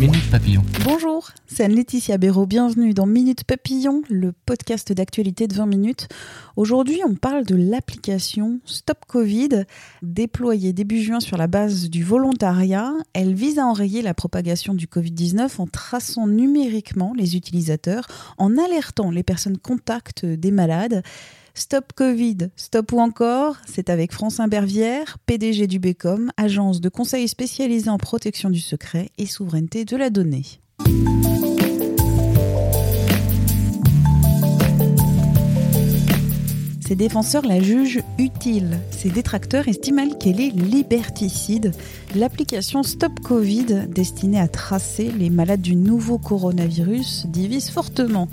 Minute 0.00 0.30
Papillon. 0.30 0.62
Bonjour, 0.84 1.30
c'est 1.48 1.64
Anne-Laetitia 1.64 2.18
Béraud. 2.18 2.46
Bienvenue 2.46 2.94
dans 2.94 3.06
Minute 3.06 3.42
Papillon, 3.42 4.02
le 4.08 4.30
podcast 4.30 4.92
d'actualité 4.92 5.48
de 5.48 5.54
20 5.54 5.66
minutes. 5.66 6.06
Aujourd'hui, 6.54 7.00
on 7.04 7.16
parle 7.16 7.44
de 7.44 7.56
l'application 7.56 8.60
Stop 8.64 8.98
Covid, 9.08 9.64
déployée 10.02 10.72
début 10.72 11.02
juin 11.02 11.18
sur 11.18 11.36
la 11.36 11.48
base 11.48 11.90
du 11.90 12.04
volontariat. 12.04 12.92
Elle 13.12 13.34
vise 13.34 13.58
à 13.58 13.66
enrayer 13.66 14.00
la 14.00 14.14
propagation 14.14 14.72
du 14.72 14.86
Covid-19 14.86 15.60
en 15.60 15.66
traçant 15.66 16.28
numériquement 16.28 17.12
les 17.16 17.34
utilisateurs, 17.34 18.06
en 18.38 18.56
alertant 18.56 19.10
les 19.10 19.24
personnes 19.24 19.58
contacts 19.58 20.24
des 20.24 20.52
malades. 20.52 21.02
Stop 21.58 21.92
Covid, 21.92 22.50
stop 22.54 22.92
ou 22.92 23.00
encore, 23.00 23.56
c'est 23.66 23.90
avec 23.90 24.12
France 24.12 24.38
Imbervière, 24.38 25.18
PDG 25.26 25.66
du 25.66 25.80
BECOM, 25.80 26.30
agence 26.36 26.80
de 26.80 26.88
conseil 26.88 27.26
spécialisée 27.26 27.90
en 27.90 27.98
protection 27.98 28.48
du 28.48 28.60
secret 28.60 29.08
et 29.18 29.26
souveraineté 29.26 29.84
de 29.84 29.96
la 29.96 30.08
donnée. 30.08 30.44
Ses 36.86 36.94
défenseurs 36.94 37.44
la 37.44 37.60
jugent 37.60 38.04
utile. 38.18 38.78
Ses 38.92 39.10
détracteurs 39.10 39.66
estiment 39.66 40.10
qu'elle 40.10 40.40
est 40.40 40.54
liberticide? 40.54 41.72
L'application 42.14 42.84
Stop 42.84 43.18
Covid, 43.18 43.88
destinée 43.88 44.40
à 44.40 44.46
tracer 44.46 45.10
les 45.10 45.28
malades 45.28 45.60
du 45.60 45.74
nouveau 45.74 46.18
coronavirus, 46.18 47.26
divise 47.26 47.68
fortement. 47.68 48.28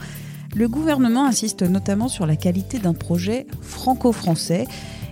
Le 0.56 0.70
gouvernement 0.70 1.26
insiste 1.26 1.64
notamment 1.64 2.08
sur 2.08 2.26
la 2.26 2.38
qualité 2.38 2.80
d'un 2.80 2.94
projet 2.94 3.46
franco-français. 3.62 4.66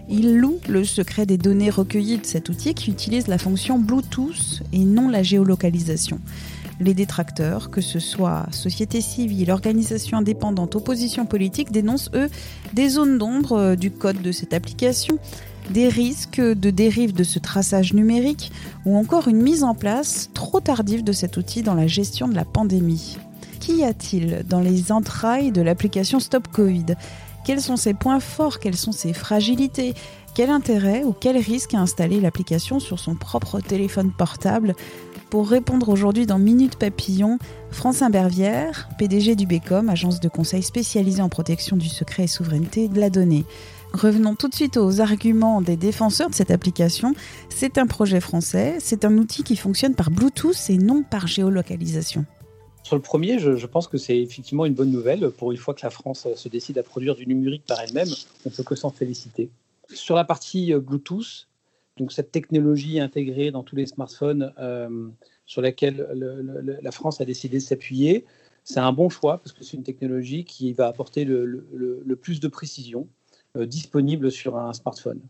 Il 0.08 0.38
loue 0.38 0.60
le 0.70 0.86
secret 0.86 1.26
des 1.26 1.38
données 1.38 1.70
recueillies 1.70 2.18
de 2.18 2.26
cet 2.26 2.48
outil 2.48 2.74
qui 2.74 2.92
utilise 2.92 3.28
la 3.28 3.38
fonction 3.38 3.78
Bluetooth 3.78 4.64
et 4.72 4.80
non 4.80 5.10
la 5.10 5.22
géolocalisation. 5.22 6.22
Les 6.80 6.94
détracteurs, 6.94 7.70
que 7.72 7.82
ce 7.82 8.00
soit 8.00 8.46
société 8.52 9.02
civile, 9.02 9.52
organisation 9.52 10.20
indépendante, 10.20 10.78
opposition 10.78 11.26
politique, 11.26 11.74
dénoncent, 11.74 12.10
eux, 12.14 12.30
des 12.72 12.88
zones 12.88 13.18
d'ombre 13.18 13.76
du 13.76 13.92
code 13.92 14.22
de 14.22 14.32
cette 14.32 14.54
application, 14.54 15.20
des 15.72 15.90
risques 15.90 16.40
de 16.40 16.70
dérive 16.70 17.14
de 17.14 17.26
ce 17.26 17.40
traçage 17.40 17.94
numérique 17.94 18.50
ou 18.86 18.96
encore 18.96 19.28
une 19.28 19.42
mise 19.42 19.66
en 19.66 19.76
place 19.76 20.30
trop 20.34 20.62
tardive 20.62 21.04
de 21.04 21.12
cet 21.12 21.36
outil 21.36 21.64
dans 21.64 21.76
la 21.76 21.88
gestion 21.88 22.30
de 22.30 22.36
la 22.36 22.46
pandémie 22.46 23.18
qu'y 23.64 23.86
a-t-il 23.86 24.44
dans 24.46 24.60
les 24.60 24.92
entrailles 24.92 25.54
de 25.54 25.62
l'application 25.62 26.20
Stop 26.20 26.50
Covid? 26.50 26.98
Quels 27.46 27.62
sont 27.62 27.78
ses 27.78 27.94
points 27.94 28.20
forts? 28.20 28.60
Quelles 28.60 28.76
sont 28.76 28.92
ses 28.92 29.14
fragilités? 29.14 29.94
Quel 30.36 30.50
intérêt 30.50 31.06
ou 31.06 31.14
quel 31.14 31.38
risque 31.38 31.74
à 31.74 31.80
installer 31.80 32.20
l'application 32.20 32.82
sur 32.82 33.00
son 33.00 33.16
propre 33.16 33.62
téléphone 33.62 34.12
portable? 34.12 34.76
Pour 35.30 35.48
répondre 35.48 35.88
aujourd'hui 35.88 36.26
dans 36.26 36.40
Minute 36.40 36.76
Papillon, 36.76 37.40
France 37.72 38.02
Imbervière, 38.02 38.90
PDG 38.98 39.36
du 39.38 39.48
BECOM, 39.48 39.88
agence 39.88 40.20
de 40.20 40.28
conseil 40.28 40.62
spécialisée 40.62 41.22
en 41.22 41.30
protection 41.30 41.78
du 41.78 41.88
secret 41.88 42.26
et 42.26 42.28
souveraineté 42.28 42.90
de 42.90 43.00
la 43.00 43.10
donnée. 43.10 43.46
Revenons 43.94 44.36
tout 44.36 44.50
de 44.50 44.56
suite 44.56 44.76
aux 44.76 45.00
arguments 45.00 45.62
des 45.62 45.78
défenseurs 45.78 46.30
de 46.30 46.36
cette 46.36 46.52
application. 46.52 47.16
C'est 47.48 47.78
un 47.78 47.88
projet 47.88 48.20
français, 48.20 48.76
c'est 48.80 49.06
un 49.06 49.18
outil 49.18 49.44
qui 49.44 49.56
fonctionne 49.56 49.96
par 49.96 50.12
Bluetooth 50.12 50.70
et 50.70 50.78
non 50.78 51.04
par 51.04 51.28
géolocalisation. 51.28 52.26
Sur 52.84 52.98
le 52.98 53.02
premier, 53.02 53.40
je, 53.40 53.66
pense 53.66 53.88
que 53.88 53.98
c'est 53.98 54.20
effectivement 54.20 54.66
une 54.66 54.74
bonne 54.74 54.92
nouvelle. 54.92 55.32
Pour 55.32 55.52
une 55.52 55.58
fois 55.58 55.74
que 55.74 55.82
la 55.84 55.90
France 55.90 56.28
se 56.36 56.50
décide 56.50 56.78
à 56.78 56.84
produire 56.84 57.16
du 57.16 57.26
numérique 57.26 57.64
par 57.66 57.80
elle-même, 57.80 58.10
on 58.46 58.50
ne 58.50 58.56
peut 58.56 58.64
que 58.64 58.76
s'en 58.76 58.92
féliciter. 58.92 59.50
Sur 59.90 60.16
la 60.16 60.26
partie 60.26 60.74
euh, 60.74 60.80
Bluetooth, 60.80 61.48
donc 61.98 62.12
cette 62.12 62.32
technologie 62.32 63.00
intégrée 63.00 63.52
dans 63.52 63.64
tous 63.64 63.76
les 63.76 63.86
smartphones 63.86 64.54
euh, 64.60 65.08
sur 65.46 65.62
laquelle 65.62 66.08
la 66.82 66.92
France 66.92 67.22
a 67.22 67.26
décidé 67.26 67.58
de 67.58 67.64
s'appuyer, 67.64 68.26
c'est 68.64 68.80
un 68.80 68.94
bon 68.94 69.10
choix 69.10 69.38
parce 69.38 69.52
que 69.52 69.64
c'est 69.64 69.78
une 69.78 69.84
technologie 69.84 70.46
qui 70.46 70.74
va 70.74 70.88
apporter 70.88 71.26
le, 71.26 72.18
plus 72.22 72.40
de 72.40 72.48
précision 72.48 73.08
euh, 73.58 73.66
disponible 73.66 74.32
sur 74.32 74.58
un 74.58 74.74
smartphone. 74.74 75.22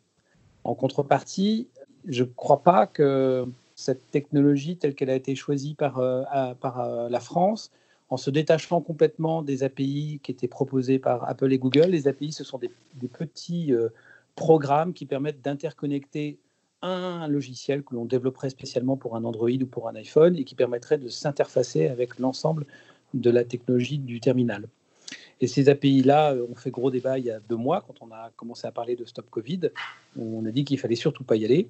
En 0.64 0.76
contrepartie, 0.76 1.68
je 2.08 2.24
ne 2.24 2.30
crois 2.30 2.64
pas 2.64 2.88
que 2.88 3.46
cette 3.84 4.10
technologie 4.12 4.78
telle 4.78 4.96
qu'elle 4.96 5.10
a 5.10 5.16
été 5.16 5.36
choisie 5.36 5.76
par, 5.76 6.00
euh, 6.00 6.24
euh, 6.34 7.10
la 7.10 7.20
France, 7.20 7.72
en 8.10 8.18
se 8.18 8.30
détachant 8.30 8.82
complètement 8.82 9.42
des 9.42 9.64
API 9.64 10.20
qui 10.24 10.32
étaient 10.32 10.48
proposés 10.48 11.00
par 11.00 11.28
Apple 11.28 11.52
et 11.52 11.58
Google. 11.58 11.90
Les 11.90 12.08
API, 12.08 12.32
ce 12.32 12.44
sont 12.44 12.58
des, 12.58 12.72
petits 13.08 13.74
euh, 13.74 13.90
programmes 14.36 14.94
qui 14.94 15.06
permettent 15.06 15.42
d'interconnecter 15.42 16.38
un 16.82 17.28
logiciel 17.28 17.84
que 17.84 17.96
l'on 17.96 18.06
développerait 18.06 18.50
spécialement 18.50 18.98
pour 18.98 19.16
un 19.16 19.24
Android 19.24 19.50
ou 19.50 19.66
pour 19.66 19.88
un 19.88 19.96
iPhone 19.96 20.36
et 20.38 20.44
qui 20.44 20.56
permettrait 20.56 20.98
de 20.98 21.08
s'interfacer 21.08 21.88
avec 21.88 22.20
l'ensemble 22.20 22.66
de 23.14 23.30
la 23.30 23.44
technologie 23.44 24.00
du 24.00 24.20
terminal. 24.20 24.68
Et 25.40 25.48
ces 25.48 25.70
API-là 25.70 26.36
ont 26.50 26.56
fait 26.56 26.72
gros 26.72 26.92
débat 26.92 27.20
il 27.20 27.26
y 27.26 27.32
a 27.32 27.40
deux 27.40 27.56
mois, 27.56 27.84
quand 27.86 27.96
on 28.02 28.12
a 28.12 28.32
commencé 28.36 28.68
à 28.68 28.72
parler 28.72 28.96
de 28.96 29.06
Stop 29.06 29.30
Covid. 29.30 29.72
On 30.18 30.46
a 30.46 30.52
dit 30.52 30.66
qu'il 30.66 30.80
fallait 30.80 30.96
surtout 30.96 31.24
pas 31.24 31.36
y 31.36 31.46
aller 31.46 31.68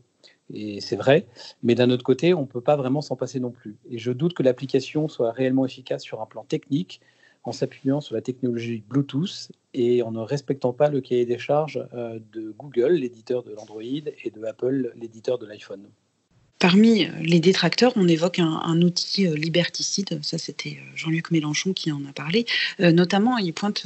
et 0.52 0.82
c'est 0.82 0.96
vrai, 0.96 1.26
mais 1.62 1.76
d'un 1.76 1.90
autre 1.90 2.04
côté, 2.04 2.34
on 2.34 2.42
ne 2.42 2.48
peut 2.48 2.62
pas 2.62 2.76
vraiment 2.76 3.02
s'en 3.02 3.16
passer 3.16 3.40
non 3.40 3.52
plus. 3.52 3.78
Et 3.90 3.98
je 3.98 4.12
doute 4.12 4.34
que 4.34 4.44
l'application 4.44 5.08
soit 5.08 5.32
réellement 5.32 5.66
efficace 5.66 6.04
sur 6.04 6.22
un 6.22 6.26
plan 6.26 6.44
technique 6.44 7.02
en 7.44 7.52
s'appuyant 7.52 8.02
sur 8.02 8.16
la 8.16 8.22
technologie 8.22 8.84
Bluetooth 8.88 9.52
et 9.74 10.02
en 10.02 10.12
ne 10.12 10.20
respectant 10.20 10.74
pas 10.74 10.90
le 10.90 11.02
cahier 11.02 11.26
des 11.26 11.38
charges 11.38 11.86
euh, 11.94 12.20
de 12.32 12.52
Google, 12.52 12.94
l'éditeur 12.94 13.44
de 13.44 13.52
l'Android, 13.52 13.82
et 13.84 14.32
de 14.32 14.44
Apple, 14.46 14.94
l'éditeur 14.96 15.38
de 15.38 15.46
l'iPhone. 15.46 15.90
Parmi 16.64 17.10
les 17.22 17.42
détracteurs, 17.42 17.92
on 17.98 18.08
évoque 18.08 18.40
un, 18.40 18.82
outil 18.82 19.28
euh, 19.28 19.36
liberticide, 19.36 20.24
ça 20.24 20.38
c'était 20.38 20.80
euh, 20.80 20.92
Jean-Luc 20.96 21.30
Mélenchon 21.30 21.74
qui 21.74 21.92
en 21.92 22.06
a 22.06 22.14
parlé. 22.14 22.46
notamment, 22.80 23.38
il 23.38 23.54
pointe 23.54 23.86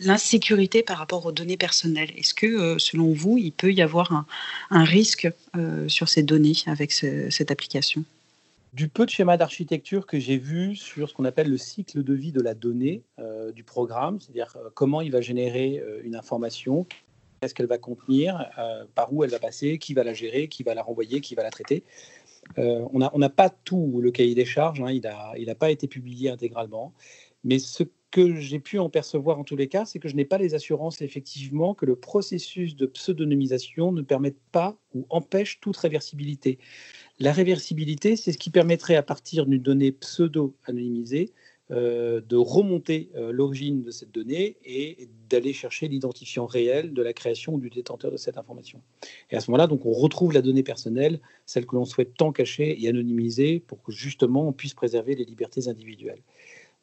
l'insécurité 0.00 0.82
par 0.82 0.98
rapport 0.98 1.24
aux 1.26 1.32
données 1.32 1.56
personnelles. 1.56 2.10
Est-ce 2.16 2.34
que, 2.34 2.46
euh, 2.46 2.78
selon 2.78 3.12
vous, 3.12 3.38
il 3.38 3.52
peut 3.52 3.72
y 3.72 3.82
avoir 3.82 4.26
un, 4.70 4.84
risque 4.84 5.28
euh, 5.56 5.88
sur 5.88 6.08
ces 6.08 6.22
données 6.22 6.54
avec 6.66 6.92
cette 6.92 7.50
application? 7.50 8.04
Du 8.72 8.88
peu 8.88 9.06
de 9.06 9.10
schémas 9.10 9.38
d'architecture 9.38 10.06
que 10.06 10.20
j'ai 10.20 10.36
vu 10.36 10.76
sur 10.76 11.08
ce 11.08 11.14
qu'on 11.14 11.24
appelle 11.24 11.48
le 11.48 11.56
cycle 11.56 12.04
de 12.04 12.12
vie 12.12 12.30
de 12.30 12.42
la 12.42 12.52
donnée 12.52 13.00
euh, 13.18 13.50
du 13.52 13.64
programme, 13.64 14.20
c'est-à-dire 14.20 14.54
comment 14.74 15.00
il 15.00 15.10
va 15.10 15.22
générer 15.22 15.82
une 16.04 16.14
information, 16.14 16.86
qu'est-ce 17.40 17.54
qu'elle 17.54 17.66
va 17.66 17.78
contenir, 17.78 18.50
par 18.94 19.12
où 19.12 19.24
elle 19.24 19.30
va 19.30 19.38
passer, 19.38 19.78
qui 19.78 19.94
va 19.94 20.04
la 20.04 20.14
gérer, 20.14 20.48
qui 20.48 20.62
va 20.62 20.74
la 20.74 20.82
renvoyer, 20.82 21.20
qui 21.20 21.34
va 21.34 21.42
la 21.42 21.50
traiter. 21.50 21.84
on 22.56 23.18
n'a 23.18 23.28
pas 23.28 23.50
tout 23.50 24.00
le 24.00 24.10
cahier 24.10 24.34
des 24.34 24.44
charges, 24.44 24.80
hein, 24.80 24.90
il 24.90 25.46
n'a 25.46 25.54
pas 25.54 25.70
été 25.70 25.88
publié 25.88 26.30
intégralement, 26.30 26.92
mais 27.44 27.58
ce 27.58 27.84
que 28.10 28.36
j'ai 28.36 28.60
pu 28.60 28.78
en 28.78 28.88
percevoir 28.88 29.38
en 29.38 29.44
tous 29.44 29.56
les 29.56 29.68
cas, 29.68 29.84
c'est 29.84 29.98
que 29.98 30.08
je 30.08 30.16
n'ai 30.16 30.24
pas 30.24 30.38
les 30.38 30.54
assurances 30.54 31.02
effectivement 31.02 31.74
que 31.74 31.84
le 31.84 31.96
processus 31.96 32.74
de 32.74 32.86
pseudonymisation 32.86 33.92
ne 33.92 34.00
permette 34.02 34.38
pas 34.52 34.78
ou 34.94 35.04
empêche 35.10 35.60
toute 35.60 35.76
réversibilité. 35.76 36.58
La 37.18 37.32
réversibilité, 37.32 38.16
c'est 38.16 38.32
ce 38.32 38.38
qui 38.38 38.50
permettrait 38.50 38.96
à 38.96 39.02
partir 39.02 39.44
d'une 39.44 39.60
donnée 39.60 39.92
pseudo-anonymisée 39.92 41.32
euh, 41.34 41.55
de 41.70 42.36
remonter 42.36 43.10
euh, 43.16 43.32
l'origine 43.32 43.82
de 43.82 43.90
cette 43.90 44.12
donnée 44.12 44.56
et 44.64 45.08
d'aller 45.28 45.52
chercher 45.52 45.88
l'identifiant 45.88 46.46
réel 46.46 46.94
de 46.94 47.02
la 47.02 47.12
création 47.12 47.54
ou 47.54 47.60
du 47.60 47.70
détenteur 47.70 48.12
de 48.12 48.16
cette 48.16 48.38
information. 48.38 48.80
Et 49.30 49.36
à 49.36 49.40
ce 49.40 49.50
moment-là, 49.50 49.66
donc, 49.66 49.84
on 49.84 49.92
retrouve 49.92 50.32
la 50.32 50.42
donnée 50.42 50.62
personnelle, 50.62 51.20
celle 51.44 51.66
que 51.66 51.74
l'on 51.74 51.84
souhaite 51.84 52.14
tant 52.14 52.30
cacher 52.30 52.80
et 52.80 52.88
anonymiser 52.88 53.60
pour 53.60 53.82
que 53.82 53.90
justement 53.90 54.46
on 54.46 54.52
puisse 54.52 54.74
préserver 54.74 55.16
les 55.16 55.24
libertés 55.24 55.66
individuelles. 55.66 56.20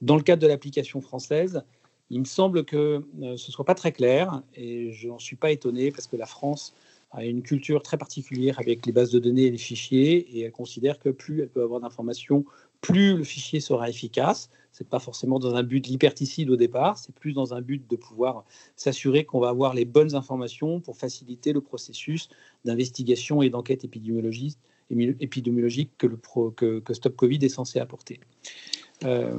Dans 0.01 0.18
le 0.18 0.21
cadre 0.21 0.41
de 0.41 0.47
l'application 0.47 1.00
française, 1.00 1.63
il 2.09 2.19
me 2.19 2.25
semble 2.25 2.65
que 2.65 2.77
euh, 2.77 3.38
ce 3.38 3.47
ne 3.47 3.51
soit 3.51 3.65
pas 3.65 3.75
très 3.75 3.94
clair 3.94 4.44
et 4.53 4.91
je 4.91 5.07
n'en 5.07 5.19
suis 5.19 5.38
pas 5.38 5.51
étonné 5.51 5.91
parce 5.91 6.07
que 6.07 6.18
la 6.18 6.25
France 6.25 6.75
a 7.12 7.24
une 7.24 7.41
culture 7.41 7.81
très 7.83 7.97
particulière 7.97 8.59
avec 8.59 8.85
les 8.85 8.91
bases 8.91 9.12
de 9.12 9.19
données 9.19 9.44
et 9.44 9.51
les 9.51 9.57
fichiers 9.57 10.18
et 10.35 10.41
elle 10.41 10.51
considère 10.51 11.00
que 11.00 11.09
plus 11.09 11.41
elle 11.41 11.50
peut 11.50 11.63
avoir 11.63 11.80
d'informations, 11.80 12.44
plus 12.81 13.15
le 13.15 13.24
fichier 13.24 13.59
sera 13.59 13.89
efficace. 13.89 14.50
C'est 14.74 14.90
pas 14.90 15.00
forcément 15.00 15.38
dans 15.40 15.54
un 15.56 15.62
but 15.62 15.86
liberticide 15.88 16.50
au 16.50 16.56
départ, 16.56 16.98
c'est 16.98 17.14
plus 17.14 17.31
dans 17.34 17.54
un 17.54 17.62
but 17.62 17.88
de 17.88 17.96
pouvoir 17.96 18.44
s'assurer 18.75 19.24
qu'on 19.24 19.40
va 19.40 19.50
avoir 19.50 19.75
les 19.75 19.86
bonnes 19.86 20.16
informations 20.16 20.80
pour 20.80 20.98
faciliter 20.98 21.54
le 21.54 21.62
processus 21.62 22.28
d'investigation 22.66 23.44
et 23.44 23.52
d'enquête 23.52 23.86
épidémiologique, 23.86 24.58
que, 26.00 26.08
le 26.08 26.18
que, 26.81 26.94
Stop 26.94 27.16
Covid 27.16 27.38
est 27.46 27.50
censé 27.50 27.80
apporter. 27.80 28.20
Euh, 29.04 29.38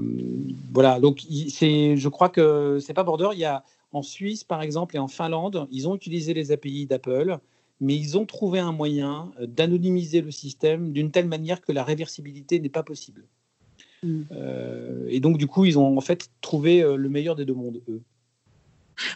voilà, 0.72 1.00
donc 1.00 1.20
je 1.28 2.08
crois 2.08 2.28
que 2.28 2.78
c'est 2.80 2.94
pas 2.94 3.02
border. 3.02 3.30
Il 3.32 3.40
y 3.40 3.44
a 3.44 3.64
en 3.92 4.02
Suisse, 4.02 4.44
par 4.44 4.62
exemple, 4.62 4.94
et 4.94 5.00
en 5.00 5.08
Finlande, 5.08 5.66
ils 5.72 5.88
ont 5.88 5.96
utilisé 5.96 6.32
les 6.32 6.52
API 6.52 6.86
d'Apple, 6.86 7.38
mais 7.80 7.96
ils 7.96 8.16
ont 8.16 8.24
trouvé 8.24 8.60
un 8.60 8.72
moyen 8.72 9.32
euh, 9.40 9.46
d'anonymiser 9.46 10.20
le 10.20 10.30
système 10.30 10.92
d'une 10.92 11.10
telle 11.10 11.26
manière 11.26 11.60
que 11.60 11.72
la 11.72 11.82
réversibilité 11.82 12.60
n'est 12.60 12.68
pas 12.68 12.82
possible. 12.82 13.24
Mm. 14.04 14.22
Euh, 14.32 15.06
et 15.08 15.20
donc, 15.20 15.38
du 15.38 15.46
coup, 15.46 15.64
ils 15.64 15.78
ont 15.78 15.96
en 15.96 16.00
fait 16.00 16.28
trouvé 16.40 16.82
le 16.82 17.08
meilleur 17.08 17.34
des 17.34 17.44
deux 17.44 17.54
mondes, 17.54 17.80
eux. 17.88 18.00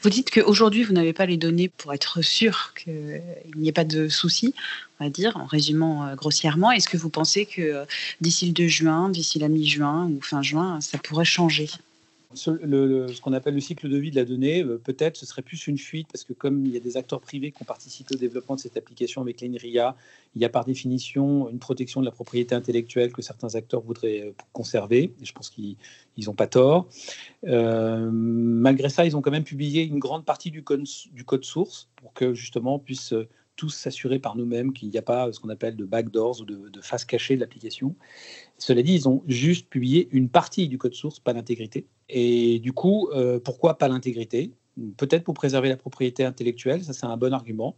Vous 0.03 0.11
dites 0.11 0.31
qu'aujourd'hui, 0.31 0.83
vous 0.83 0.93
n'avez 0.93 1.13
pas 1.13 1.27
les 1.27 1.37
données 1.37 1.69
pour 1.69 1.93
être 1.93 2.23
sûr 2.23 2.73
qu'il 2.75 3.23
n'y 3.57 3.69
ait 3.69 3.73
pas 3.73 3.85
de 3.85 4.09
soucis, 4.09 4.55
on 4.99 5.05
va 5.05 5.11
dire, 5.11 5.37
en 5.37 5.47
résumant 5.47 6.07
euh, 6.07 6.15
grossièrement. 6.15 6.73
Est-ce 6.73 6.89
que 6.89 6.97
vous 6.97 7.11
pensez 7.11 7.47
que 7.47 7.63
euh, 7.63 7.85
d'ici 8.21 8.47
le 8.47 8.53
2 8.53 8.67
juin, 8.67 9.09
d'ici 9.09 9.39
la 9.39 9.49
mi-juin 9.49 10.07
ou 10.07 10.21
fin 10.21 10.43
juin, 10.43 10.81
ça 10.81 10.99
pourrait 10.99 11.25
changer? 11.25 11.69
Ce 12.35 13.21
qu'on 13.21 13.33
appelle 13.33 13.55
le 13.55 13.61
cycle 13.61 13.89
de 13.89 13.97
vie 13.97 14.11
de 14.11 14.17
la 14.17 14.25
donnée, 14.25 14.63
euh, 14.63 14.79
peut-être 14.79 15.17
ce 15.17 15.25
serait 15.25 15.43
plus 15.43 15.67
une 15.67 15.79
fuite 15.79 16.09
parce 16.13 16.25
que 16.25 16.35
comme 16.35 16.67
il 16.67 16.73
y 16.73 16.77
a 16.77 16.81
des 16.81 16.97
acteurs 16.97 17.21
privés 17.21 17.53
qui 17.53 17.63
ont 17.63 17.67
participé 17.67 18.15
au 18.15 18.19
développement 18.19 18.55
de 18.55 18.61
cette 18.61 18.77
application 18.77 19.23
avec 19.23 19.41
l'INRIA, 19.41 19.97
il 20.35 20.43
y 20.43 20.45
a 20.45 20.51
par 20.51 20.65
définition 20.65 21.49
une 21.49 21.59
protection 21.59 22.01
de 22.01 22.07
la 22.07 22.13
propriété 22.13 22.55
intellectuelle 22.55 23.13
que 23.13 23.23
certains 23.23 23.55
acteurs 23.55 23.81
voudraient 23.81 24.27
euh, 24.27 24.33
conserver. 24.53 25.15
Et 25.21 25.25
je 25.25 25.33
pense 25.33 25.49
qu'ils 25.49 25.77
n'ont 26.27 26.35
pas 26.35 26.47
tort. 26.47 26.87
Euh, 27.47 28.11
malgré 28.13 28.91
ça, 28.91 29.07
ils 29.07 29.17
ont 29.17 29.23
quand 29.23 29.31
même 29.31 29.45
publié 29.45 29.85
une 29.85 29.99
grande 29.99 30.27
partie 30.27 30.51
du 30.51 30.63
code, 30.63 30.85
du 31.13 31.25
code 31.25 31.45
source 31.45 31.89
pour 31.97 32.13
que 32.13 32.35
justement 32.35 32.75
on 32.75 32.79
puisse 32.79 33.15
tous 33.59 33.71
s'assurer 33.71 34.21
par 34.21 34.37
nous-mêmes 34.37 34.73
qu'il 34.73 34.89
n'y 34.89 34.97
a 34.97 35.03
pas 35.03 35.31
ce 35.33 35.41
qu'on 35.41 35.49
appelle 35.51 35.77
de 35.77 35.85
backdoors 35.85 36.41
ou 36.41 36.45
de, 36.45 36.69
de 36.71 36.81
face 36.81 37.05
cachée 37.05 37.35
de 37.35 37.41
l'application. 37.41 37.97
Cela 38.57 38.83
dit, 38.83 38.95
ils 38.95 39.09
ont 39.09 39.23
juste 39.27 39.69
publié 39.69 40.09
une 40.13 40.31
partie 40.31 40.69
du 40.69 40.79
code 40.79 40.95
source, 40.95 41.19
pas 41.19 41.33
l'intégrité. 41.33 41.87
Et 42.09 42.61
du 42.61 42.73
coup, 42.73 43.09
euh, 43.13 43.41
pourquoi 43.41 43.77
pas 43.77 43.89
l'intégrité? 43.89 44.53
Peut-être 44.97 45.25
pour 45.25 45.35
préserver 45.35 45.69
la 45.69 45.77
propriété 45.77 46.25
intellectuelle, 46.25 46.85
ça 46.85 46.93
c'est 46.93 47.07
un 47.07 47.17
bon 47.17 47.35
argument. 47.35 47.77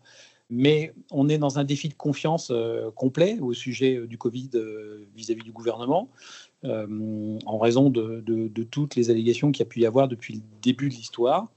Mais 0.51 0.93
on 1.11 1.29
est 1.29 1.39
dans 1.39 1.59
un 1.59 1.65
défi 1.65 1.89
de 1.89 1.95
confiance 1.95 2.51
euh, 2.51 2.91
complet 2.91 3.39
au 3.41 3.55
sujet 3.55 3.97
euh, 3.97 4.07
du 4.07 4.19
Covid 4.19 4.51
vis-à-vis 5.17 5.43
du 5.43 5.53
gouvernement, 5.53 6.11
en 6.63 7.59
raison 7.59 7.89
de, 7.89 8.21
de, 8.21 8.63
toutes 8.65 8.97
les 8.97 9.09
allégations 9.09 9.51
qu'il 9.51 9.65
y 9.65 9.67
a 9.67 9.71
pu 9.71 9.81
y 9.81 9.87
avoir 9.87 10.09
depuis 10.09 10.35
le 10.35 10.41
début 10.61 10.91
de 10.91 10.95
l'histoire. 10.95 11.49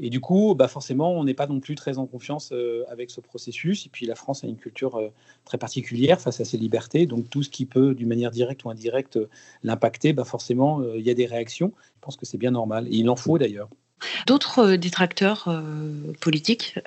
Et 0.00 0.10
du 0.10 0.20
coup, 0.20 0.54
bah 0.54 0.68
forcément, 0.68 1.12
on 1.12 1.24
n'est 1.24 1.34
pas 1.34 1.46
non 1.46 1.58
plus 1.58 1.74
très 1.74 1.98
en 1.98 2.06
confiance 2.06 2.50
euh, 2.52 2.84
avec 2.88 3.10
ce 3.10 3.20
processus. 3.20 3.86
Et 3.86 3.88
puis 3.88 4.06
la 4.06 4.14
France 4.14 4.44
a 4.44 4.46
une 4.46 4.56
culture 4.56 4.96
euh, 4.96 5.08
très 5.44 5.58
particulière 5.58 6.20
face 6.20 6.40
à 6.40 6.44
ses 6.44 6.56
libertés. 6.56 7.06
Donc 7.06 7.28
tout 7.28 7.42
ce 7.42 7.50
qui 7.50 7.64
peut, 7.64 7.94
d'une 7.94 8.08
manière 8.08 8.30
directe 8.30 8.64
ou 8.64 8.70
indirecte, 8.70 9.16
euh, 9.16 9.28
l'impacter, 9.64 10.12
bah 10.12 10.24
forcément, 10.24 10.82
il 10.94 11.02
y 11.02 11.10
a 11.10 11.14
des 11.14 11.26
réactions. 11.26 11.72
Je 11.96 12.00
pense 12.00 12.16
que 12.16 12.26
c'est 12.26 12.38
bien 12.38 12.52
normal. 12.52 12.86
Et 12.86 12.96
il 12.96 13.10
en 13.10 13.16
faut 13.16 13.38
d'ailleurs. 13.38 13.68
D'autres 14.28 14.76
détracteurs 14.76 15.52
politiques, 16.20 16.78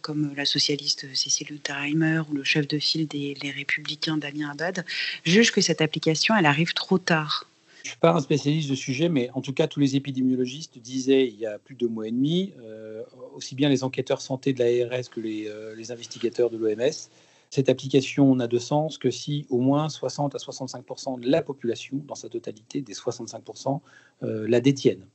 comme 0.00 0.32
la 0.36 0.44
socialiste 0.44 1.06
Cécile 1.14 1.52
Unterheimer 1.52 2.22
ou 2.28 2.34
le 2.34 2.42
chef 2.42 2.66
de 2.66 2.80
file 2.80 3.06
des 3.06 3.52
Républicains 3.56 4.16
Damien 4.16 4.50
Abad, 4.50 4.84
jugent 5.24 5.52
que 5.52 5.60
cette 5.60 5.80
application, 5.80 6.34
elle 6.36 6.46
arrive 6.46 6.74
trop 6.74 6.98
tard 6.98 7.46
je 7.82 7.88
ne 7.88 7.92
suis 7.92 7.98
pas 7.98 8.12
un 8.12 8.20
spécialiste 8.20 8.68
de 8.68 8.74
sujet, 8.74 9.08
mais 9.08 9.30
en 9.30 9.40
tout 9.40 9.54
cas, 9.54 9.66
tous 9.66 9.80
les 9.80 9.96
épidémiologistes 9.96 10.78
disaient 10.78 11.26
il 11.26 11.36
y 11.36 11.46
a 11.46 11.58
plus 11.58 11.74
de 11.74 11.80
deux 11.80 11.88
mois 11.88 12.06
et 12.06 12.10
demi, 12.10 12.52
euh, 12.60 13.02
aussi 13.34 13.54
bien 13.54 13.70
les 13.70 13.84
enquêteurs 13.84 14.20
santé 14.20 14.52
de 14.52 14.58
l'ARS 14.58 15.08
que 15.08 15.20
les, 15.20 15.48
euh, 15.48 15.74
les, 15.74 15.90
investigateurs 15.90 16.50
de 16.50 16.58
l'OMS, 16.58 17.08
cette 17.48 17.70
application 17.70 18.34
n'a 18.36 18.46
de 18.46 18.58
sens 18.58 18.98
que 18.98 19.10
si 19.10 19.46
au 19.48 19.60
moins 19.60 19.88
60 19.88 20.34
à 20.34 20.38
65% 20.38 21.20
de 21.20 21.28
la 21.28 21.42
population, 21.42 22.02
dans 22.06 22.14
sa 22.14 22.28
totalité, 22.28 22.82
des 22.82 22.92
65% 22.92 23.80
euh, 24.22 24.46
la 24.46 24.60
détiennent. 24.60 25.06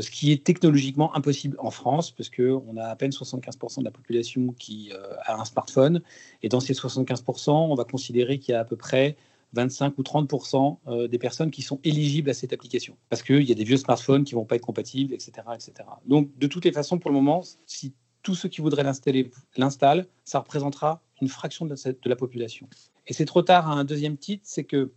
Ce 0.00 0.10
qui 0.10 0.32
est 0.32 0.42
technologiquement 0.42 1.14
impossible 1.14 1.58
en 1.60 1.70
France, 1.70 2.12
parce 2.12 2.30
qu'on 2.30 2.78
a 2.78 2.84
à 2.84 2.96
peine 2.96 3.10
75% 3.10 3.80
de 3.80 3.84
la 3.84 3.90
population 3.90 4.54
qui 4.58 4.90
a 5.26 5.38
un 5.38 5.44
smartphone. 5.44 6.00
Et 6.42 6.48
dans 6.48 6.60
ces 6.60 6.72
75%, 6.72 7.50
on 7.50 7.74
va 7.74 7.84
considérer 7.84 8.38
qu'il 8.38 8.52
y 8.52 8.54
a 8.54 8.60
à 8.60 8.64
peu 8.64 8.76
près 8.76 9.16
25 9.54 9.98
ou 9.98 10.02
30% 10.02 10.78
euh, 10.86 11.08
des 11.08 11.18
personnes 11.18 11.50
qui 11.50 11.62
sont 11.62 11.80
éligibles 11.84 12.30
à 12.30 12.34
cette 12.34 12.52
application. 12.52 12.96
Parce 13.08 13.22
qu'il 13.22 13.42
y 13.42 13.52
a 13.52 13.54
des 13.54 13.64
vieux 13.64 13.76
smartphones 13.76 14.24
qui 14.24 14.34
ne 14.34 14.40
vont 14.40 14.46
pas 14.46 14.56
être 14.56 14.64
compatibles, 14.64 15.12
etc., 15.12 15.32
etc. 15.54 15.88
Donc, 16.06 16.30
de 16.38 16.46
toutes 16.46 16.64
les 16.64 16.72
façons, 16.72 16.98
pour 16.98 17.10
le 17.10 17.14
moment, 17.14 17.42
si 17.66 17.92
tous 18.22 18.34
ceux 18.34 18.48
qui 18.48 18.60
voudraient 18.60 18.84
l'installer 18.84 19.30
l'installent, 19.56 20.06
ça 20.24 20.38
représentera 20.38 21.02
une 21.20 21.28
fraction 21.28 21.66
de 21.66 21.74
la, 22.04 22.16
population. 22.16 22.68
Et 23.06 23.12
c'est 23.12 23.24
trop 23.24 23.42
tard 23.42 23.68
à 23.68 23.74
un 23.74 23.84
deuxième 23.84 24.16
titre, 24.16 24.42
c'est 24.46 24.64
que 24.64 24.92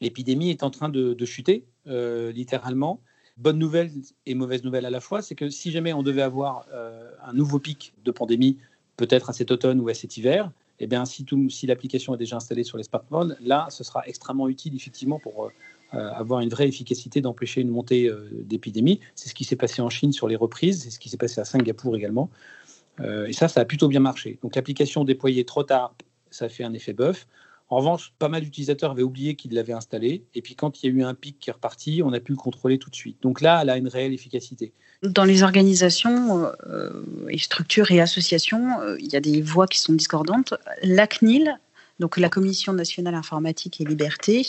l'épidémie 0.00 0.50
est 0.50 0.62
en 0.62 0.70
train 0.70 0.88
de, 0.88 1.24
chuter, 1.24 1.64
euh, 1.86 2.32
littéralement. 2.32 3.00
Bonne 3.36 3.58
nouvelle 3.58 3.90
et 4.24 4.34
mauvaise 4.34 4.64
nouvelle 4.64 4.86
à 4.86 4.90
la 4.90 5.00
fois, 5.00 5.22
c'est 5.22 5.34
que 5.34 5.50
si 5.50 5.70
jamais 5.70 5.92
on 5.92 6.02
devait 6.02 6.22
avoir 6.22 6.66
euh, 6.72 7.10
un 7.22 7.34
nouveau 7.34 7.58
pic 7.58 7.92
de 8.04 8.10
pandémie, 8.10 8.58
peut-être 8.96 9.30
à 9.30 9.32
cet 9.32 9.50
automne 9.50 9.80
ou 9.80 9.88
à 9.88 9.94
cet 9.94 10.16
hiver, 10.16 10.50
eh 10.78 10.86
bien, 10.86 11.04
si, 11.04 11.24
l'application 11.66 12.14
est 12.14 12.18
déjà 12.18 12.36
installée 12.36 12.64
sur 12.64 12.76
les 12.76 12.84
smartphones, 12.84 13.36
là, 13.40 13.66
ce 13.70 13.84
sera 13.84 14.06
extrêmement 14.06 14.48
utile, 14.48 14.74
effectivement, 14.74 15.18
pour 15.18 15.44
euh, 15.44 15.50
euh, 15.94 16.10
avoir 16.12 16.40
une 16.40 16.50
vraie 16.50 16.68
efficacité 16.68 17.20
d'empêcher 17.20 17.62
une 17.62 17.70
montée 17.70 18.08
euh, 18.08 18.28
d'épidémie. 18.32 19.00
C'est 19.14 19.28
ce 19.28 19.34
qui 19.34 19.44
s'est 19.44 19.56
passé 19.56 19.80
en 19.80 19.88
Chine 19.88 20.12
sur 20.12 20.28
les 20.28 20.36
reprises, 20.36 20.82
c'est 20.82 20.90
ce 20.90 20.98
qui 20.98 21.08
s'est 21.08 21.16
passé 21.16 21.40
à 21.40 21.44
Singapour 21.44 21.96
également. 21.96 22.30
et 23.02 23.32
ça, 23.32 23.48
ça 23.48 23.60
a 23.60 23.64
plutôt 23.64 23.88
bien 23.88 24.00
marché. 24.00 24.38
Donc, 24.42 24.56
l'application 24.56 25.04
déployée 25.04 25.44
trop 25.44 25.62
tard, 25.62 25.94
ça 26.30 26.48
fait 26.48 26.64
un 26.64 26.72
effet 26.72 26.92
bœuf. 26.92 27.26
En 27.68 27.78
revanche, 27.78 28.12
pas 28.18 28.28
mal 28.28 28.42
d'utilisateurs 28.42 28.92
avaient 28.92 29.02
oublié 29.02 29.34
qu'ils 29.34 29.52
l'avaient 29.52 29.72
installé. 29.72 30.24
Et 30.34 30.42
puis, 30.42 30.54
quand 30.54 30.82
il 30.82 30.86
y 30.86 30.88
a 30.88 30.92
eu 30.92 31.02
un 31.02 31.14
pic 31.14 31.38
qui 31.40 31.50
est 31.50 31.52
reparti, 31.52 32.00
on 32.04 32.12
a 32.12 32.20
pu 32.20 32.32
le 32.32 32.38
contrôler 32.38 32.78
tout 32.78 32.90
de 32.90 32.94
suite. 32.94 33.16
Donc 33.22 33.40
là, 33.40 33.60
elle 33.62 33.70
a 33.70 33.76
une 33.76 33.88
réelle 33.88 34.12
efficacité. 34.12 34.72
Dans 35.02 35.24
les 35.24 35.42
organisations, 35.42 36.46
euh, 36.68 36.90
et 37.28 37.38
structures 37.38 37.90
et 37.90 38.00
associations, 38.00 38.80
euh, 38.80 38.96
il 39.00 39.12
y 39.12 39.16
a 39.16 39.20
des 39.20 39.42
voix 39.42 39.66
qui 39.66 39.80
sont 39.80 39.94
discordantes. 39.94 40.54
La 40.82 41.08
CNIL, 41.08 41.58
donc 41.98 42.16
la 42.18 42.28
Commission 42.28 42.72
nationale 42.72 43.16
informatique 43.16 43.80
et 43.80 43.84
liberté, 43.84 44.46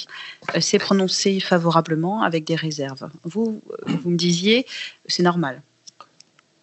euh, 0.56 0.60
s'est 0.60 0.78
prononcée 0.78 1.40
favorablement 1.40 2.22
avec 2.22 2.44
des 2.44 2.56
réserves. 2.56 3.10
Vous, 3.24 3.62
vous 3.88 4.10
me 4.12 4.18
disiez, 4.18 4.68
c'est 5.08 5.24
normal. 5.24 5.64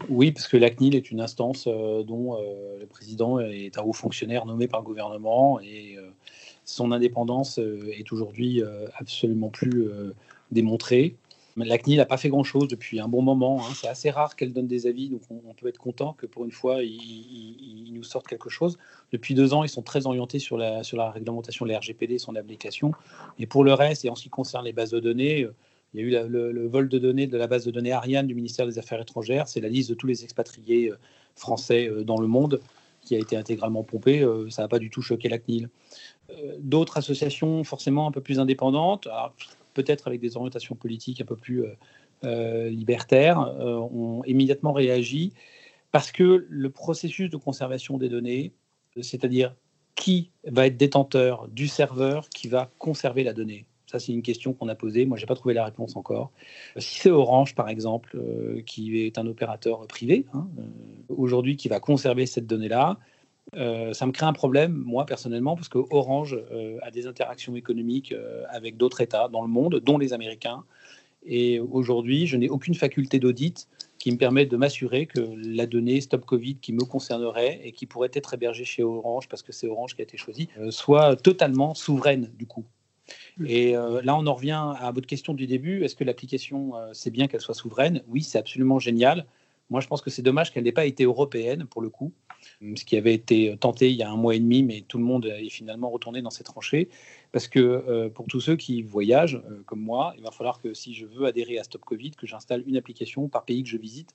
Oui, 0.08 0.30
parce 0.30 0.46
que 0.46 0.56
la 0.56 0.70
CNIL 0.70 0.94
est 0.94 1.10
une 1.10 1.20
instance 1.20 1.64
dont 1.66 2.38
le 2.78 2.84
président 2.84 3.40
est 3.40 3.78
un 3.78 3.82
haut 3.82 3.94
fonctionnaire 3.94 4.44
nommé 4.44 4.68
par 4.68 4.80
le 4.80 4.84
gouvernement 4.84 5.60
et 5.60 5.96
son 6.64 6.92
indépendance 6.92 7.58
euh, 7.58 7.92
est 7.92 8.12
aujourd'hui 8.12 8.62
euh, 8.62 8.86
absolument 8.96 9.50
plus 9.50 9.86
euh, 9.86 10.14
démontrée. 10.50 11.16
La 11.56 11.78
CNIL 11.78 11.98
n'a 11.98 12.06
pas 12.06 12.16
fait 12.16 12.30
grand-chose 12.30 12.66
depuis 12.66 12.98
un 12.98 13.06
bon 13.06 13.22
moment. 13.22 13.60
Hein. 13.60 13.72
C'est 13.74 13.86
assez 13.86 14.10
rare 14.10 14.34
qu'elle 14.34 14.52
donne 14.52 14.66
des 14.66 14.88
avis, 14.88 15.08
donc 15.08 15.20
on, 15.30 15.54
peut 15.54 15.68
être 15.68 15.78
content 15.78 16.14
que 16.14 16.26
pour 16.26 16.44
une 16.44 16.50
fois, 16.50 16.82
ils, 16.82 17.92
nous 17.92 18.02
sortent 18.02 18.26
quelque 18.26 18.50
chose. 18.50 18.76
Depuis 19.12 19.34
deux 19.34 19.54
ans, 19.54 19.62
ils 19.62 19.68
sont 19.68 19.82
très 19.82 20.08
orientés 20.08 20.40
sur 20.40 20.58
la, 20.58 20.82
réglementation 21.12 21.64
la 21.64 21.78
RGPD, 21.78 22.18
son 22.18 22.34
application. 22.34 22.90
Et 23.38 23.46
pour 23.46 23.62
le 23.62 23.72
reste, 23.72 24.04
et 24.04 24.10
en 24.10 24.16
ce 24.16 24.24
qui 24.24 24.30
concerne 24.30 24.64
les 24.64 24.72
bases 24.72 24.90
de 24.90 24.98
données, 24.98 25.46
il 25.92 26.00
y 26.00 26.02
a 26.02 26.24
eu 26.24 26.28
le, 26.28 26.66
vol 26.66 26.88
de 26.88 26.98
données 26.98 27.28
de 27.28 27.38
la 27.38 27.46
base 27.46 27.64
de 27.64 27.70
données 27.70 27.92
Ariane 27.92 28.26
du 28.26 28.34
ministère 28.34 28.66
des 28.66 28.80
Affaires 28.80 29.00
étrangères. 29.00 29.46
C'est 29.46 29.60
la 29.60 29.68
liste 29.68 29.90
de 29.90 29.94
tous 29.94 30.08
les 30.08 30.24
expatriés 30.24 30.90
français 31.36 31.88
dans 32.04 32.18
le 32.18 32.26
monde 32.26 32.60
qui 33.04 33.14
a 33.14 33.18
été 33.18 33.36
intégralement 33.36 33.84
pompée. 33.84 34.26
Ça 34.50 34.62
n'a 34.62 34.68
pas 34.68 34.78
du 34.78 34.90
tout 34.90 35.02
choqué 35.02 35.28
la 35.28 35.38
CNIL. 35.38 35.68
Euh, 36.30 36.56
d'autres 36.58 36.96
associations 36.96 37.64
forcément 37.64 38.06
un 38.06 38.10
peu 38.10 38.20
plus 38.20 38.38
indépendantes, 38.38 39.08
peut-être 39.74 40.06
avec 40.06 40.20
des 40.20 40.36
orientations 40.36 40.74
politiques 40.74 41.20
un 41.20 41.24
peu 41.24 41.36
plus 41.36 41.64
euh, 41.64 41.76
euh, 42.24 42.68
libertaires, 42.70 43.38
ont 43.38 44.22
immédiatement 44.24 44.72
réagi 44.72 45.32
parce 45.92 46.10
que 46.10 46.46
le 46.48 46.70
processus 46.70 47.30
de 47.30 47.36
conservation 47.36 47.98
des 47.98 48.08
données, 48.08 48.52
c'est-à-dire 49.00 49.54
qui 49.94 50.30
va 50.44 50.66
être 50.66 50.76
détenteur 50.76 51.46
du 51.48 51.68
serveur 51.68 52.28
qui 52.30 52.48
va 52.48 52.70
conserver 52.78 53.22
la 53.22 53.32
donnée 53.32 53.66
ça, 53.94 54.04
c'est 54.04 54.12
une 54.12 54.22
question 54.22 54.52
qu'on 54.52 54.68
a 54.68 54.74
posée. 54.74 55.06
Moi, 55.06 55.16
je 55.16 55.22
n'ai 55.22 55.26
pas 55.26 55.36
trouvé 55.36 55.54
la 55.54 55.64
réponse 55.64 55.94
encore. 55.96 56.32
Si 56.78 57.00
c'est 57.00 57.10
Orange, 57.10 57.54
par 57.54 57.68
exemple, 57.68 58.18
qui 58.66 59.04
est 59.04 59.18
un 59.18 59.26
opérateur 59.26 59.86
privé, 59.86 60.26
hein, 60.34 60.48
aujourd'hui, 61.08 61.56
qui 61.56 61.68
va 61.68 61.80
conserver 61.80 62.26
cette 62.26 62.46
donnée-là, 62.46 62.98
euh, 63.56 63.92
ça 63.92 64.06
me 64.06 64.12
crée 64.12 64.26
un 64.26 64.32
problème, 64.32 64.72
moi 64.72 65.06
personnellement, 65.06 65.54
parce 65.54 65.68
que 65.68 65.78
Orange 65.90 66.36
euh, 66.52 66.78
a 66.82 66.90
des 66.90 67.06
interactions 67.06 67.54
économiques 67.54 68.12
euh, 68.12 68.42
avec 68.50 68.76
d'autres 68.76 69.00
États 69.00 69.28
dans 69.28 69.42
le 69.42 69.48
monde, 69.48 69.80
dont 69.84 69.98
les 69.98 70.12
Américains. 70.12 70.64
Et 71.26 71.60
aujourd'hui, 71.60 72.26
je 72.26 72.36
n'ai 72.36 72.48
aucune 72.48 72.74
faculté 72.74 73.18
d'audit 73.18 73.68
qui 73.98 74.10
me 74.12 74.18
permette 74.18 74.50
de 74.50 74.56
m'assurer 74.56 75.06
que 75.06 75.20
la 75.36 75.66
donnée 75.66 76.00
Stop 76.00 76.26
Covid 76.26 76.56
qui 76.56 76.72
me 76.72 76.84
concernerait 76.84 77.60
et 77.64 77.72
qui 77.72 77.86
pourrait 77.86 78.10
être 78.12 78.34
hébergée 78.34 78.64
chez 78.64 78.82
Orange, 78.82 79.28
parce 79.28 79.42
que 79.42 79.52
c'est 79.52 79.66
Orange 79.66 79.94
qui 79.94 80.02
a 80.02 80.04
été 80.04 80.18
choisi, 80.18 80.48
soit 80.68 81.16
totalement 81.16 81.74
souveraine 81.74 82.30
du 82.36 82.46
coup. 82.46 82.66
Et 83.46 83.72
là, 83.72 84.16
on 84.16 84.26
en 84.26 84.34
revient 84.34 84.62
à 84.78 84.90
votre 84.92 85.06
question 85.06 85.34
du 85.34 85.46
début. 85.46 85.84
Est-ce 85.84 85.96
que 85.96 86.04
l'application, 86.04 86.72
c'est 86.92 87.10
bien 87.10 87.26
qu'elle 87.26 87.40
soit 87.40 87.54
souveraine? 87.54 88.02
Oui, 88.08 88.22
c'est 88.22 88.38
absolument 88.38 88.78
génial. 88.78 89.26
Moi, 89.70 89.80
je 89.80 89.88
pense 89.88 90.02
que 90.02 90.10
c'est 90.10 90.22
dommage 90.22 90.52
qu'elle 90.52 90.64
n'ait 90.64 90.72
pas 90.72 90.84
été 90.84 91.04
européenne, 91.04 91.66
pour 91.66 91.80
le 91.80 91.88
coup, 91.88 92.12
ce 92.76 92.84
qui 92.84 92.96
avait 92.96 93.14
été 93.14 93.56
tenté 93.58 93.90
il 93.90 93.96
y 93.96 94.02
a 94.02 94.10
un 94.10 94.16
mois 94.16 94.34
et 94.34 94.38
demi, 94.38 94.62
mais 94.62 94.84
tout 94.86 94.98
le 94.98 95.04
monde 95.04 95.26
est 95.26 95.48
finalement 95.48 95.88
retourné 95.90 96.20
dans 96.22 96.30
ses 96.30 96.44
tranchées. 96.44 96.88
Parce 97.32 97.48
que 97.48 97.58
euh, 97.58 98.08
pour 98.10 98.26
tous 98.26 98.40
ceux 98.40 98.56
qui 98.56 98.82
voyagent, 98.82 99.42
euh, 99.50 99.62
comme 99.66 99.80
moi, 99.80 100.14
il 100.16 100.22
va 100.22 100.30
falloir 100.30 100.60
que 100.60 100.74
si 100.74 100.94
je 100.94 101.06
veux 101.06 101.24
adhérer 101.26 101.58
à 101.58 101.64
Stop 101.64 101.84
Covid, 101.84 102.12
que 102.12 102.26
j'installe 102.26 102.62
une 102.66 102.76
application 102.76 103.28
par 103.28 103.44
pays 103.44 103.62
que 103.62 103.68
je 103.68 103.78
visite. 103.78 104.14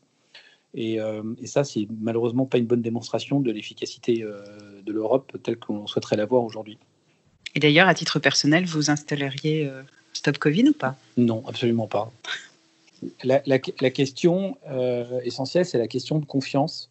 Et, 0.74 1.02
euh, 1.02 1.24
et 1.42 1.48
ça, 1.48 1.64
c'est 1.64 1.88
malheureusement 2.00 2.46
pas 2.46 2.60
une 2.60 2.68
bonne 2.68 2.82
démonstration 2.82 3.40
de 3.42 3.52
l'efficacité 3.52 4.22
de 4.22 4.92
l'Europe 4.92 5.36
telle 5.44 5.58
qu'on 5.58 5.88
souhaiterait 5.88 6.16
la 6.16 6.26
voir 6.26 6.44
aujourd'hui. 6.44 6.78
Et 7.56 7.60
d'ailleurs, 7.60 7.88
à 7.88 7.94
titre 7.94 8.20
personnel, 8.20 8.66
vous 8.66 8.90
installeriez 8.90 9.70
Stop 10.14 10.38
Covid 10.38 10.70
ou 10.70 10.74
pas? 10.74 10.96
Non, 11.18 11.44
absolument 11.48 11.88
pas 11.88 12.12
la, 13.24 13.60
question 13.60 14.58
euh, 14.70 15.20
essentielle, 15.22 15.66
c'est 15.66 15.78
la 15.78 15.88
question 15.88 16.20
de 16.20 16.26
confiance 16.26 16.90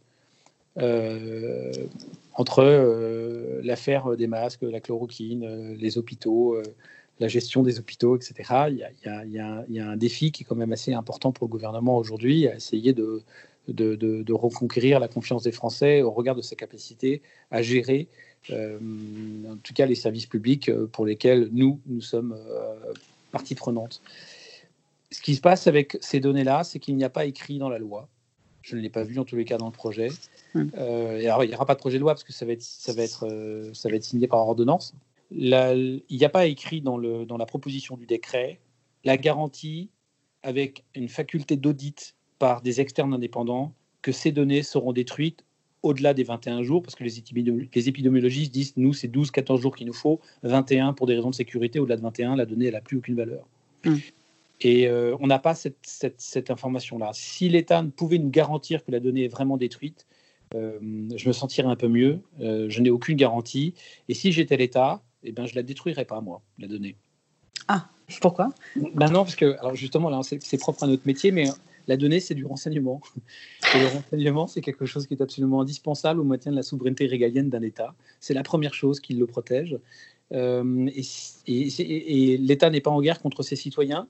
euh, 0.78 1.72
entre 2.34 2.62
euh, 2.62 3.60
l'affaire 3.62 4.16
des 4.16 4.26
masques, 4.26 4.62
la 4.62 4.80
chloroquine, 4.80 5.74
les 5.74 5.98
hôpitaux, 5.98 6.56
la 7.20 7.28
gestion 7.28 7.62
des 7.62 7.78
hôpitaux, 7.78 8.16
etc. 8.16 8.68
Il 8.70 8.88
y, 9.32 9.38
a, 9.38 9.90
un 9.90 9.96
défi 9.96 10.30
qui 10.30 10.42
est 10.44 10.46
quand 10.46 10.56
même 10.56 10.72
assez 10.72 10.92
important 10.92 11.32
pour 11.32 11.46
le 11.46 11.50
gouvernement 11.50 11.96
aujourd'hui, 11.96 12.46
à 12.46 12.56
essayer 12.56 12.92
de, 12.92 13.22
reconquérir 14.32 15.00
la 15.00 15.08
confiance 15.08 15.42
des 15.42 15.52
Français 15.52 16.02
au 16.02 16.10
regard 16.10 16.36
de 16.36 16.42
sa 16.42 16.54
capacité 16.54 17.22
à 17.50 17.62
gérer, 17.62 18.08
en 18.50 19.57
tout 19.62 19.75
cas, 19.75 19.87
les 19.87 19.95
services 19.95 20.26
publics 20.26 20.71
pour 20.93 21.07
lesquels 21.07 21.49
nous, 21.52 21.81
nous 21.87 22.00
sommes 22.00 22.37
partie 23.31 23.55
prenante 23.55 24.00
ce 25.11 25.21
qui 25.21 25.35
se 25.35 25.40
passe 25.40 25.67
avec 25.67 25.97
ces 26.00 26.21
données-là, 26.21 26.64
c'est 26.64 26.78
qu'il 26.78 26.97
n'y 26.97 27.05
a 27.05 27.11
pas 27.11 27.25
écrit 27.25 27.59
dans 27.59 27.69
la 27.69 27.78
loi. 27.78 28.09
Je 28.62 28.76
ne 28.76 28.81
l'ai 28.81 28.90
pas 28.90 29.05
vu 29.05 29.19
en 29.19 29.25
tous 29.25 29.37
les 29.37 29.45
cas 29.45 29.57
dans 29.57 29.67
le 29.67 29.73
projet. 29.73 30.11
Hum. 30.55 30.71
Euh, 30.76 31.21
alors, 31.21 31.45
il 31.45 31.49
n'y 31.49 31.55
aura 31.55 31.67
pas 31.67 31.75
de 31.75 31.81
projet 31.81 31.97
de 31.97 32.02
loi 32.02 32.12
parce 32.12 32.25
que 32.25 32.33
ça 32.33 32.45
va 32.45 32.52
être, 32.52 32.62
ça 32.62 32.93
va 32.93 33.02
être, 33.02 33.26
euh, 33.26 33.73
ça 33.73 33.88
va 33.88 33.97
être 33.97 34.05
signé 34.05 34.26
par 34.26 34.40
ordonnance. 34.40 34.95
il 35.31 36.02
n'y 36.11 36.25
a 36.25 36.28
pas 36.28 36.47
écrit 36.47 36.81
dans, 36.81 36.99
le, 36.99 37.25
dans 37.25 37.37
la 37.37 37.47
proposition 37.47 37.97
du 37.97 38.07
décret 38.07 38.61
la 39.05 39.17
garantie 39.17 39.90
avec 40.43 40.85
une 40.95 41.09
faculté 41.09 41.57
d'audit 41.57 42.14
par 42.38 42.61
des 42.62 42.81
externes 42.81 43.14
indépendants 43.14 43.73
que 44.02 44.12
ces 44.12 44.33
données 44.33 44.62
seront 44.62 44.93
détruites 44.93 45.45
au-delà 45.82 46.14
des 46.14 46.25
21 46.25 46.62
jours, 46.62 46.82
parce 46.82 46.94
que 46.94 47.04
les, 47.04 47.18
épidémiologistes 47.88 48.52
disent, 48.52 48.76
nous, 48.76 48.92
c'est 48.92 49.08
12-14 49.08 49.61
jours 49.61 49.76
qu'il 49.76 49.87
nous 49.87 49.92
faut, 49.92 50.20
21 50.42 50.92
pour 50.92 51.06
des 51.06 51.14
raisons 51.14 51.30
de 51.30 51.35
sécurité, 51.35 51.78
au-delà 51.78 51.97
de 51.97 52.02
21, 52.02 52.37
la 52.37 52.47
donnée, 52.47 52.66
elle 52.66 52.75
n'a 52.75 52.80
plus 52.80 52.99
aucune 52.99 53.16
valeur. 53.16 53.47
Hum. 53.87 53.99
Et 54.61 54.88
euh, 54.88 55.16
on 55.20 55.26
n'a 55.28 55.38
pas 55.38 55.54
cette, 55.54 56.50
information-là. 56.50 57.11
Si 57.12 57.49
l'État 57.49 57.85
pouvait 57.97 58.18
nous 58.18 58.30
garantir 58.30 58.85
que 58.85 58.90
la 58.90 58.99
donnée 59.00 59.25
est 59.25 59.28
vraiment 59.28 59.56
détruite, 59.56 60.06
euh, 60.54 60.78
je 61.14 61.28
me 61.28 61.32
sentirais 61.32 61.68
un 61.68 61.76
peu 61.76 61.88
mieux. 61.88 62.20
Euh, 62.40 62.66
je 62.68 62.80
n'ai 62.80 62.90
aucune 62.90 63.16
garantie. 63.16 63.75
Et 64.08 64.14
si 64.14 64.32
j'étais 64.32 64.56
l'État, 64.56 65.02
eh 65.23 65.32
ben, 65.32 65.47
je 65.47 65.52
ne 65.52 65.56
la 65.56 65.62
détruirais 65.62 66.04
pas, 66.04 66.20
moi, 66.20 66.42
la 66.58 66.66
donnée. 66.66 66.97
Ah, 67.68 67.88
pourquoi? 68.20 68.49
Ben 68.94 69.11
Non, 69.11 69.25
parce 69.25 69.37
que, 69.37 69.56
alors 69.58 69.75
justement, 69.75 70.11
là, 70.11 70.20
c'est 70.23 70.58
propre 70.58 70.82
à 70.82 70.87
notre 70.87 71.06
métier, 71.06 71.30
mais 71.30 71.47
la 71.87 71.97
donnée, 71.97 72.20
c'est 72.20 72.35
du 72.35 72.44
renseignement. 72.44 73.00
Et 73.72 73.80
le 73.80 73.87
renseignement, 73.87 74.46
c'est 74.46 74.60
quelque 74.60 74.87
chose 74.87 75.06
qui 75.06 75.14
est 75.14 75.22
absolument 75.22 75.60
indispensable 75.60 76.20
au 76.20 76.25
maintien 76.25 76.52
de 76.52 76.56
la 76.56 76.62
souveraineté 76.62 77.06
régalienne 77.06 77.50
d'un 77.50 77.62
État. 77.62 77.94
C'est 78.20 78.34
la 78.34 78.42
première 78.42 78.75
chose 78.75 79.00
qui 79.00 79.14
le 79.14 79.26
protège. 79.26 79.78
et, 80.32 81.02
et 81.46 82.37
l'État 82.38 82.70
n'est 82.70 82.80
pas 82.80 82.90
en 82.90 83.00
guerre 83.00 83.20
contre 83.20 83.42
ses 83.42 83.56
citoyens. 83.56 84.08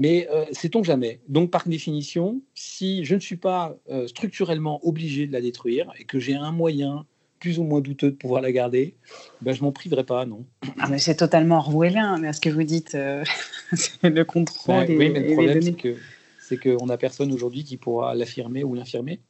Mais 0.00 0.28
euh, 0.32 0.44
sait-on 0.52 0.82
jamais 0.82 1.20
Donc, 1.28 1.50
par 1.50 1.68
définition, 1.68 2.40
si 2.54 3.04
je 3.04 3.14
ne 3.14 3.20
suis 3.20 3.36
pas 3.36 3.76
euh, 3.90 4.06
structurellement 4.08 4.84
obligé 4.86 5.26
de 5.26 5.32
la 5.32 5.40
détruire 5.40 5.92
et 5.98 6.04
que 6.04 6.18
j'ai 6.18 6.34
un 6.34 6.52
moyen 6.52 7.06
plus 7.38 7.58
ou 7.58 7.62
moins 7.62 7.80
douteux 7.80 8.10
de 8.10 8.16
pouvoir 8.16 8.40
la 8.40 8.52
garder, 8.52 8.94
ben, 9.42 9.52
je 9.52 9.62
m'en 9.62 9.70
priverai 9.70 10.04
pas, 10.04 10.24
non. 10.24 10.44
Ah, 10.78 10.96
c'est 10.98 11.16
totalement 11.16 11.58
orwellien, 11.58 12.18
mais 12.18 12.32
ce 12.32 12.40
que 12.40 12.48
vous 12.48 12.62
dites, 12.62 12.94
euh, 12.94 13.22
le 14.02 14.22
contrôle. 14.24 14.86
oui, 14.88 15.10
mais 15.10 15.28
le 15.28 15.34
problème, 15.34 15.62
c'est 15.62 15.74
que 15.74 15.96
c'est 16.46 16.58
qu'on 16.58 16.86
n'a 16.86 16.98
personne 16.98 17.32
aujourd'hui 17.32 17.64
qui 17.64 17.78
pourra 17.78 18.14
l'affirmer 18.14 18.64
ou 18.64 18.74
l'infirmer. 18.74 19.20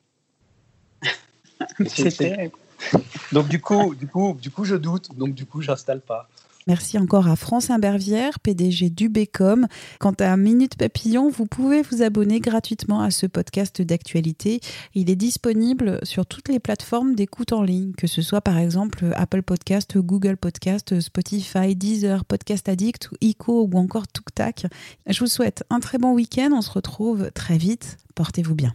Donc 3.33 3.49
du 3.49 3.61
coup, 3.61 3.94
du 3.94 4.09
coup, 4.09 4.37
du 4.40 4.50
coup, 4.50 4.64
je 4.64 4.75
doute. 4.75 5.16
Donc 5.16 5.35
du 5.35 5.47
coup, 5.47 5.62
j'installe 5.62 6.00
pas. 6.00 6.28
Merci 6.66 6.99
encore 6.99 7.28
à 7.28 7.37
France 7.37 7.71
Imbervière, 7.71 8.40
PDG 8.40 8.90
du 8.90 9.09
Bécom. 9.09 9.66
Quant 10.00 10.14
à 10.18 10.37
Minute 10.37 10.76
Papillon, 10.76 11.28
vous 11.28 11.47
pouvez 11.47 11.83
vous 11.83 12.02
abonner 12.02 12.40
gratuitement 12.40 13.00
à 13.00 13.11
ce 13.11 13.26
podcast 13.26 13.83
d'actualité. 13.83 14.61
Il 14.94 15.11
est 15.11 15.16
disponible 15.16 15.99
sur 16.02 16.26
toutes 16.26 16.49
les 16.49 16.61
plateformes 16.61 17.14
d'écoute 17.14 17.52
en 17.52 17.62
ligne, 17.62 17.92
que 17.92 18.06
ce 18.06 18.23
soit 18.23 18.40
par 18.40 18.59
exemple 18.59 19.12
Apple 19.14 19.42
Podcast, 19.42 19.99
Google 19.99 20.37
Podcast, 20.37 21.00
Spotify, 21.00 21.76
Deezer, 21.76 22.25
Podcast 22.25 22.68
Addict, 22.68 23.11
Ico 23.21 23.68
ou 23.71 23.78
encore 23.78 24.09
TukTak. 24.09 24.66
Je 25.06 25.21
vous 25.21 25.26
souhaite 25.26 25.64
un 25.71 25.80
très 25.80 25.99
bon 25.99 26.12
week-end. 26.12 26.50
On 26.52 26.62
se 26.62 26.71
retrouve 26.71 27.30
très 27.33 27.59
vite. 27.59 27.99
Portez-vous 28.14 28.54
bien. 28.54 28.75